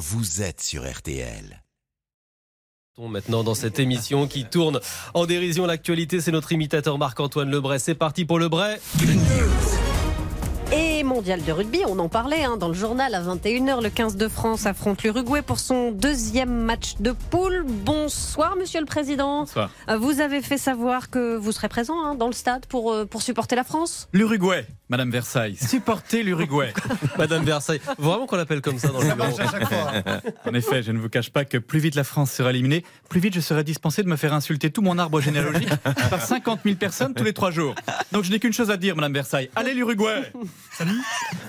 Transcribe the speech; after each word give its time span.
vous 0.00 0.40
êtes 0.40 0.62
sur 0.62 0.90
RTL. 0.90 1.62
Maintenant 2.98 3.44
dans 3.44 3.54
cette 3.54 3.78
émission 3.78 4.26
qui 4.26 4.44
tourne 4.44 4.80
en 5.14 5.24
dérision 5.26 5.66
l'actualité, 5.66 6.20
c'est 6.20 6.32
notre 6.32 6.52
imitateur 6.52 6.98
Marc-Antoine 6.98 7.50
Lebray. 7.50 7.78
C'est 7.78 7.94
parti 7.94 8.24
pour 8.24 8.38
Lebray. 8.38 8.78
Et 10.72 11.02
mondial 11.02 11.42
de 11.42 11.52
rugby, 11.52 11.80
on 11.86 11.98
en 11.98 12.08
parlait 12.08 12.44
hein, 12.44 12.56
dans 12.56 12.68
le 12.68 12.74
journal 12.74 13.14
à 13.14 13.22
21h. 13.22 13.82
Le 13.82 13.90
15 13.90 14.16
de 14.16 14.28
France 14.28 14.66
affronte 14.66 15.02
l'Uruguay 15.02 15.42
pour 15.42 15.58
son 15.58 15.92
deuxième 15.92 16.62
match 16.62 16.94
de 17.00 17.12
poule. 17.12 17.64
Bonsoir, 17.66 18.56
monsieur 18.56 18.80
le 18.80 18.86
président. 18.86 19.40
Bonsoir. 19.40 19.70
Vous 19.98 20.20
avez 20.20 20.40
fait 20.40 20.58
savoir 20.58 21.10
que 21.10 21.36
vous 21.36 21.52
serez 21.52 21.68
présent 21.68 22.02
hein, 22.04 22.14
dans 22.14 22.26
le 22.26 22.32
stade 22.32 22.66
pour, 22.66 22.92
euh, 22.92 23.04
pour 23.04 23.22
supporter 23.22 23.56
la 23.56 23.64
France? 23.64 24.08
L'Uruguay, 24.12 24.66
Madame 24.90 25.10
Versailles. 25.10 25.56
Supportez 25.56 26.24
l'Uruguay. 26.24 26.72
Madame 27.18 27.44
Versailles. 27.44 27.80
Vraiment 27.96 28.26
qu'on 28.26 28.36
l'appelle 28.36 28.60
comme 28.60 28.78
ça 28.78 28.88
dans 28.88 29.00
le 29.00 29.14
bureau. 29.14 29.38
En 30.44 30.54
effet, 30.54 30.82
je 30.82 30.90
ne 30.90 30.98
vous 30.98 31.08
cache 31.08 31.30
pas 31.30 31.44
que 31.44 31.58
plus 31.58 31.78
vite 31.78 31.94
la 31.94 32.02
France 32.02 32.32
sera 32.32 32.50
éliminée, 32.50 32.84
plus 33.08 33.20
vite 33.20 33.34
je 33.34 33.40
serai 33.40 33.62
dispensé 33.62 34.02
de 34.02 34.08
me 34.08 34.16
faire 34.16 34.34
insulter 34.34 34.70
tout 34.70 34.82
mon 34.82 34.98
arbre 34.98 35.20
généalogique 35.20 35.70
par 36.10 36.20
50 36.20 36.60
000 36.64 36.76
personnes 36.76 37.14
tous 37.14 37.24
les 37.24 37.32
trois 37.32 37.52
jours. 37.52 37.74
Donc 38.10 38.24
je 38.24 38.32
n'ai 38.32 38.40
qu'une 38.40 38.52
chose 38.52 38.70
à 38.70 38.76
dire, 38.76 38.96
Madame 38.96 39.12
Versailles. 39.12 39.48
Allez 39.54 39.74
l'Uruguay 39.74 40.32
Salut, 40.76 41.00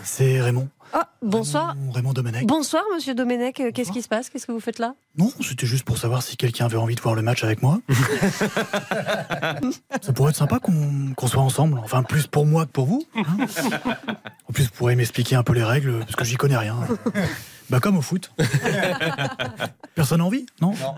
c'est 0.04 0.40
Raymond. 0.40 0.70
Ah, 0.94 1.08
bonsoir. 1.22 1.70
Raymond, 1.70 1.92
Raymond 1.92 2.14
Domenech. 2.14 2.46
Bonsoir, 2.46 2.84
monsieur 2.94 3.14
Domenech. 3.16 3.60
Euh, 3.62 3.72
Qu'est-ce 3.74 3.92
qui 3.92 4.02
se 4.02 4.08
passe? 4.10 4.30
Qu'est-ce 4.30 4.46
que 4.46 4.52
vous 4.52 4.60
faites 4.60 4.80
là? 4.80 4.94
Non, 5.18 5.32
c'était 5.42 5.66
juste 5.66 5.84
pour 5.86 5.98
savoir 5.98 6.22
si 6.22 6.36
quelqu'un 6.38 6.66
avait 6.66 6.78
envie 6.78 6.96
de 6.96 7.02
voir 7.02 7.16
le 7.16 7.22
match 7.22 7.44
avec 7.44 7.62
moi. 7.62 7.80
Ça 10.02 10.14
pourrait 10.14 10.32
être 10.32 10.38
sympa 10.38 10.60
qu'on 10.60 11.28
soit 11.28 11.42
ensemble. 11.42 11.80
Enfin, 11.84 12.04
plus 12.04 12.28
pour 12.28 12.46
moi 12.46 12.66
que 12.66 12.72
pour 12.72 12.86
vous. 12.86 13.06
hein. 13.16 13.24
en 14.50 14.54
plus, 14.54 14.66
vous 14.66 14.72
pourrez 14.72 14.96
m'expliquer 14.96 15.36
un 15.36 15.44
peu 15.44 15.54
les 15.54 15.64
règles, 15.64 16.00
parce 16.00 16.16
que 16.16 16.26
j'y 16.26 16.36
connais 16.36 16.58
rien. 16.58 16.76
Bah, 17.70 17.80
comme 17.80 17.98
au 17.98 18.02
foot. 18.02 18.32
Personne 19.96 20.22
a 20.22 20.26
envie? 20.26 20.46
Non? 20.62 20.74
Non. 20.82 20.96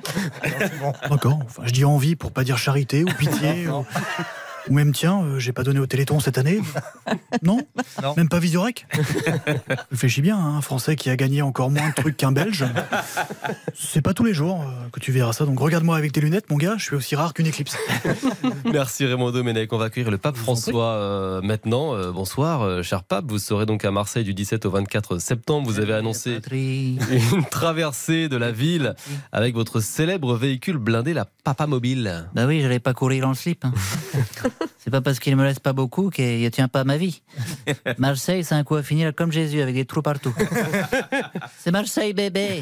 D'accord. 1.09 1.39
Enfin, 1.45 1.63
je 1.65 1.71
dis 1.71 1.85
envie 1.85 2.15
pour 2.15 2.31
pas 2.31 2.43
dire 2.43 2.57
charité 2.57 3.03
ou 3.03 3.07
pitié. 3.13 3.67
Ou... 3.67 3.85
ou 4.69 4.73
même, 4.73 4.91
tiens, 4.93 5.21
euh, 5.23 5.39
j'ai 5.39 5.51
pas 5.53 5.63
donné 5.63 5.79
au 5.79 5.85
Téléthon 5.87 6.19
cette 6.19 6.37
année. 6.37 6.59
Non, 7.41 7.59
Même 8.15 8.29
pas 8.29 8.39
Visorec 8.39 8.85
Réfléchis 9.91 10.21
bien, 10.21 10.37
hein, 10.37 10.55
un 10.57 10.61
Français 10.61 10.95
qui 10.95 11.09
a 11.09 11.15
gagné 11.15 11.41
encore 11.41 11.71
moins 11.71 11.89
de 11.89 11.93
trucs 11.93 12.15
qu'un 12.15 12.31
Belge. 12.31 12.63
C'est 13.73 14.01
pas 14.01 14.13
tous 14.13 14.23
les 14.23 14.33
jours 14.33 14.61
euh, 14.61 14.89
que 14.91 14.99
tu 14.99 15.11
verras 15.11 15.33
ça. 15.33 15.45
Donc 15.45 15.59
regarde-moi 15.59 15.97
avec 15.97 16.11
tes 16.13 16.21
lunettes, 16.21 16.49
mon 16.49 16.57
gars, 16.57 16.75
je 16.77 16.83
suis 16.85 16.95
aussi 16.95 17.15
rare 17.15 17.33
qu'une 17.33 17.47
éclipse. 17.47 17.75
Merci 18.71 19.05
Raymond 19.05 19.31
Domenech. 19.31 19.73
On 19.73 19.77
va 19.77 19.85
accueillir 19.85 20.11
le 20.11 20.17
pape 20.17 20.37
François 20.37 20.91
euh, 20.93 21.41
maintenant. 21.41 21.95
Euh, 21.95 22.11
bonsoir, 22.11 22.61
euh, 22.61 22.81
cher 22.83 23.03
pape. 23.03 23.25
Vous 23.27 23.39
serez 23.39 23.65
donc 23.65 23.83
à 23.83 23.91
Marseille 23.91 24.23
du 24.23 24.33
17 24.33 24.65
au 24.65 24.69
24 24.71 25.17
septembre. 25.17 25.67
Vous 25.67 25.79
avez 25.79 25.93
annoncé 25.93 26.39
une 26.51 27.45
traversée 27.49 28.29
de 28.29 28.37
la 28.37 28.51
ville 28.51 28.95
avec 29.31 29.55
votre 29.55 29.79
célèbre 29.81 30.35
véhicule 30.35 30.77
blindé, 30.77 31.13
la 31.13 31.25
Papa 31.43 31.67
Mobile. 31.67 32.29
Bah 32.33 32.45
oui, 32.45 32.61
j'allais 32.61 32.79
pas 32.79 32.93
courir 32.93 33.23
dans 33.23 33.29
le 33.29 33.35
slip. 33.35 33.65
hein. 33.65 33.73
C'est 34.77 34.91
pas 34.91 35.01
parce 35.01 35.19
qu'il 35.19 35.35
me 35.35 35.43
laisse 35.43 35.59
pas 35.59 35.73
beaucoup 35.73 36.09
qu'il 36.09 36.41
ne 36.41 36.49
tient 36.49 36.67
pas 36.67 36.81
à 36.81 36.83
ma 36.83 36.97
vie. 36.97 37.21
Marseille, 37.97 38.43
c'est 38.43 38.55
un 38.55 38.63
coup 38.63 38.75
à 38.75 38.83
finir 38.83 39.13
comme 39.15 39.31
Jésus, 39.31 39.61
avec 39.61 39.75
des 39.75 39.85
trous 39.85 40.01
partout. 40.01 40.33
c'est 41.59 41.71
Marseille, 41.71 42.13
bébé. 42.13 42.61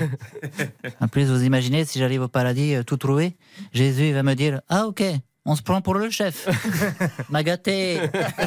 En 1.00 1.08
plus, 1.08 1.26
vous 1.26 1.44
imaginez, 1.44 1.86
si 1.86 2.00
j'arrive 2.00 2.22
au 2.22 2.28
paradis 2.28 2.76
euh, 2.76 2.84
tout 2.84 2.98
trouvé, 2.98 3.36
Jésus 3.74 4.12
va 4.12 4.24
me 4.24 4.34
dire 4.34 4.62
Ah, 4.70 4.86
ok. 4.88 5.04
On 5.44 5.56
se 5.56 5.64
prend 5.64 5.82
pour 5.82 5.96
le 5.96 6.12
chef. 6.12 6.48
M'a 7.32 7.42
gâté. 7.42 7.98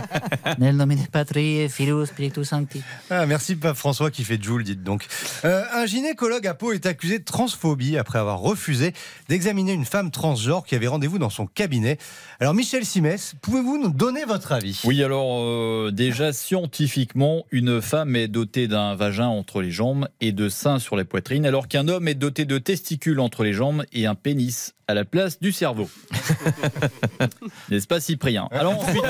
Nel 0.59 0.77
nomine 0.77 1.05
patrie, 1.09 1.69
filus, 1.69 2.07
spiritus 2.07 2.47
sancti. 2.47 2.83
Ah, 3.11 3.27
merci 3.27 3.57
Pape 3.57 3.77
François 3.77 4.13
qui 4.13 4.23
fait 4.23 4.41
Joule, 4.41 4.63
dites 4.63 4.85
donc. 4.85 5.05
Euh, 5.45 5.65
un 5.73 5.87
gynécologue 5.87 6.47
à 6.47 6.55
Pau 6.55 6.71
est 6.71 6.87
accusé 6.87 7.19
de 7.19 7.25
transphobie 7.25 7.99
après 7.99 8.21
avoir 8.21 8.39
refusé 8.39 8.93
d'examiner 9.29 9.73
une 9.73 9.85
femme 9.85 10.13
transgenre 10.13 10.65
qui 10.65 10.77
avait 10.77 10.87
rendez-vous 10.87 11.19
dans 11.19 11.31
son 11.31 11.47
cabinet. 11.47 11.99
Alors 12.39 12.55
Michel 12.55 12.85
Simès, 12.85 13.35
pouvez-vous 13.43 13.77
nous 13.77 13.91
donner 13.91 14.25
votre 14.25 14.53
avis? 14.53 14.81
Oui, 14.85 15.03
alors 15.03 15.41
euh, 15.41 15.91
déjà 15.93 16.33
scientifiquement, 16.33 17.45
une 17.51 17.83
femme 17.83 18.15
est 18.15 18.29
dotée 18.29 18.69
d'un 18.69 18.95
vagin 18.95 19.27
entre 19.27 19.63
les 19.63 19.73
jambes 19.73 20.07
et 20.21 20.31
de 20.31 20.49
seins 20.49 20.79
sur 20.79 20.95
la 20.95 21.05
poitrine, 21.05 21.45
alors 21.45 21.67
qu'un 21.67 21.89
homme 21.89 22.07
est 22.07 22.15
doté 22.15 22.45
de 22.45 22.59
testicules 22.59 23.19
entre 23.19 23.43
les 23.43 23.53
jambes 23.53 23.85
et 23.93 24.07
un 24.07 24.15
pénis 24.15 24.75
à 24.87 24.95
la 24.95 25.05
place 25.05 25.41
du 25.41 25.53
cerveau. 25.53 25.89
N'est-ce 27.71 27.87
pas 27.87 28.01
Cyprien 28.01 28.49
Alors 28.51 28.79
ensuite, 28.81 29.03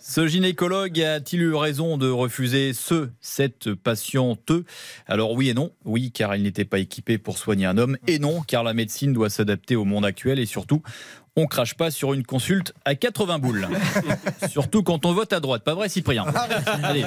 ce 0.00 0.26
gynécologue 0.26 1.00
a-t-il 1.00 1.42
eu 1.42 1.54
raison 1.54 1.98
de 1.98 2.08
refuser 2.10 2.72
ce, 2.72 3.08
cette 3.20 3.74
patiente? 3.74 4.52
Alors 5.06 5.32
oui 5.32 5.48
et 5.50 5.54
non. 5.54 5.70
Oui, 5.84 6.12
car 6.12 6.36
il 6.36 6.42
n'était 6.42 6.64
pas 6.64 6.78
équipé 6.78 7.18
pour 7.18 7.38
soigner 7.38 7.66
un 7.66 7.78
homme. 7.78 7.96
Et 8.06 8.18
non, 8.18 8.42
car 8.42 8.62
la 8.62 8.74
médecine 8.74 9.12
doit 9.12 9.30
s'adapter 9.30 9.76
au 9.76 9.84
monde 9.84 10.04
actuel 10.04 10.38
et 10.38 10.46
surtout, 10.46 10.82
on 11.36 11.46
crache 11.46 11.74
pas 11.74 11.90
sur 11.92 12.14
une 12.14 12.24
consulte 12.24 12.74
à 12.84 12.94
80 12.96 13.38
boules. 13.38 13.68
Surtout 14.50 14.82
quand 14.82 15.06
on 15.06 15.12
vote 15.12 15.32
à 15.32 15.38
droite. 15.38 15.62
Pas 15.62 15.74
vrai, 15.74 15.88
Cyprien 15.88 16.24
Allez, 16.82 17.04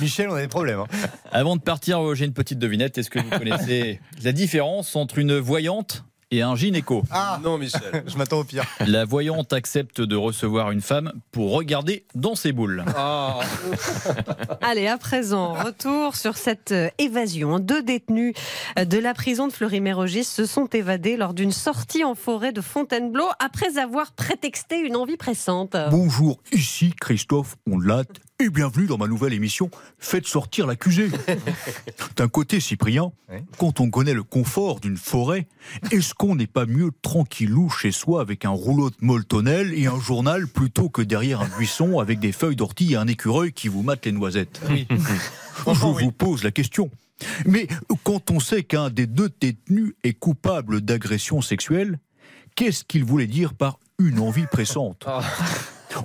Michel, 0.00 0.30
on 0.30 0.34
a 0.34 0.40
des 0.40 0.48
problèmes. 0.48 0.78
hein. 0.80 0.86
avant 1.30 1.56
de 1.56 1.60
partir, 1.60 2.14
j'ai 2.14 2.24
une 2.24 2.32
petite 2.32 2.58
devinette. 2.58 2.96
Est-ce 2.96 3.10
que 3.10 3.18
vous 3.18 3.28
connaissez 3.28 4.00
la 4.22 4.32
différence 4.32 4.96
entre 4.96 5.18
une 5.18 5.36
voyante 5.38 6.04
et 6.32 6.40
un 6.40 6.56
gynéco 6.56 7.04
Ah 7.10 7.38
Non, 7.44 7.58
Michel. 7.58 8.02
Je 8.06 8.16
m'attends 8.16 8.40
au 8.40 8.44
pire. 8.44 8.64
La 8.86 9.04
voyante 9.04 9.52
accepte 9.52 10.00
de 10.00 10.16
recevoir 10.16 10.70
une 10.70 10.80
femme 10.80 11.12
pour 11.30 11.52
regarder 11.52 12.06
dans 12.14 12.34
ses 12.34 12.52
boules. 12.52 12.84
Ah. 12.96 13.40
Allez, 14.62 14.88
à 14.88 14.96
présent, 14.96 15.52
retour 15.52 16.16
sur 16.16 16.36
cette 16.38 16.72
euh, 16.72 16.88
évasion. 16.98 17.58
Deux 17.58 17.82
détenus 17.82 18.34
euh, 18.78 18.86
de 18.86 18.98
la 18.98 19.12
prison 19.12 19.46
de 19.46 19.52
Fleury-Mérogis 19.52 20.24
se 20.24 20.46
sont 20.46 20.66
évadés 20.66 21.18
lors 21.18 21.34
d'une 21.34 21.52
sortie 21.52 22.02
en 22.02 22.14
forêt 22.14 22.52
de 22.52 22.62
Fontainebleau 22.62 23.26
après 23.38 23.76
avoir 23.78 24.12
prétexté 24.12 24.78
une 24.78 24.96
envie 24.96 25.18
pressante. 25.18 25.76
Bonjour, 25.90 26.40
ici 26.50 26.94
Christophe 26.98 27.56
Ondelat 27.70 28.04
et 28.42 28.50
bienvenue 28.50 28.86
dans 28.86 28.98
ma 28.98 29.06
nouvelle 29.06 29.34
émission 29.34 29.70
Faites 29.98 30.26
sortir 30.26 30.66
l'accusé. 30.66 31.10
D'un 32.16 32.26
côté, 32.26 32.58
Cyprien, 32.58 33.12
quand 33.56 33.78
on 33.78 33.88
connaît 33.88 34.14
le 34.14 34.24
confort 34.24 34.80
d'une 34.80 34.96
forêt, 34.96 35.46
est-ce 35.92 36.12
qu'on 36.12 36.34
n'est 36.34 36.48
pas 36.48 36.66
mieux 36.66 36.90
tranquillou 37.02 37.70
chez 37.70 37.92
soi 37.92 38.20
avec 38.20 38.44
un 38.44 38.50
rouleau 38.50 38.90
de 38.90 38.96
moltonel 39.00 39.72
et 39.74 39.86
un 39.86 40.00
journal 40.00 40.48
plutôt 40.48 40.88
que 40.88 41.02
derrière 41.02 41.40
un 41.40 41.48
buisson 41.56 42.00
avec 42.00 42.18
des 42.18 42.32
feuilles 42.32 42.56
d'ortie 42.56 42.94
et 42.94 42.96
un 42.96 43.06
écureuil 43.06 43.52
qui 43.52 43.68
vous 43.68 43.82
mate 43.82 44.06
les 44.06 44.12
noisettes? 44.12 44.60
Je 44.68 45.86
vous 45.86 46.12
pose 46.12 46.42
la 46.42 46.50
question. 46.50 46.90
Mais 47.46 47.68
quand 48.02 48.32
on 48.32 48.40
sait 48.40 48.64
qu'un 48.64 48.90
des 48.90 49.06
deux 49.06 49.30
détenus 49.40 49.94
est 50.02 50.14
coupable 50.14 50.80
d'agression 50.80 51.42
sexuelle, 51.42 52.00
qu'est-ce 52.56 52.82
qu'il 52.82 53.04
voulait 53.04 53.28
dire 53.28 53.54
par 53.54 53.78
une 54.00 54.18
envie 54.18 54.46
pressante? 54.46 55.04
Ah. 55.06 55.22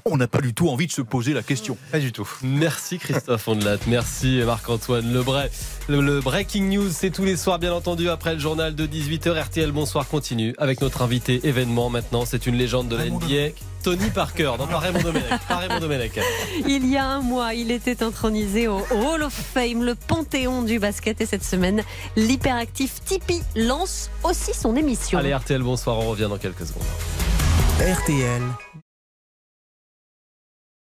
On 0.05 0.17
n'a 0.17 0.27
pas 0.27 0.41
du 0.41 0.53
tout 0.53 0.69
envie 0.69 0.87
de 0.87 0.91
se 0.91 1.01
poser 1.01 1.33
la 1.33 1.43
question. 1.43 1.77
Pas 1.91 1.99
du 1.99 2.11
tout. 2.11 2.27
Merci 2.41 2.97
Christophe 2.97 3.47
Ondelat, 3.47 3.77
merci 3.87 4.41
Marc-Antoine 4.45 5.13
Lebray. 5.13 5.49
Le, 5.87 6.01
le 6.01 6.19
Breaking 6.19 6.63
News, 6.63 6.89
c'est 6.91 7.11
tous 7.11 7.23
les 7.23 7.37
soirs, 7.37 7.59
bien 7.59 7.73
entendu, 7.73 8.09
après 8.09 8.33
le 8.33 8.39
journal 8.39 8.75
de 8.75 8.85
18h. 8.85 9.41
RTL 9.43 9.71
Bonsoir 9.71 10.07
continue 10.07 10.53
avec 10.57 10.81
notre 10.81 11.01
invité 11.01 11.47
événement 11.47 11.89
maintenant. 11.89 12.25
C'est 12.25 12.47
une 12.47 12.55
légende 12.55 12.89
de 12.89 12.95
la 12.95 13.05
NBA, 13.05 13.53
Tony 13.83 14.09
Parker. 14.09 14.53
Non, 14.59 14.67
pas 14.67 14.79
Raymond 14.79 15.01
Domenech. 15.01 15.29
Pas 15.47 15.57
Raymond 15.57 15.79
Domenech. 15.79 16.19
Il 16.67 16.89
y 16.89 16.97
a 16.97 17.05
un 17.05 17.21
mois, 17.21 17.53
il 17.53 17.71
était 17.71 18.03
intronisé 18.03 18.67
au 18.67 18.79
Hall 18.91 19.23
of 19.23 19.33
Fame, 19.33 19.83
le 19.83 19.95
panthéon 19.95 20.63
du 20.63 20.79
basket. 20.79 21.21
Et 21.21 21.25
cette 21.25 21.43
semaine, 21.43 21.83
l'hyperactif 22.15 22.95
Tipeee 23.05 23.41
lance 23.55 24.09
aussi 24.23 24.53
son 24.53 24.75
émission. 24.75 25.19
Allez, 25.19 25.33
RTL 25.33 25.61
Bonsoir, 25.61 25.99
on 25.99 26.09
revient 26.09 26.27
dans 26.29 26.37
quelques 26.37 26.65
secondes. 26.65 26.83
RTL, 27.79 28.41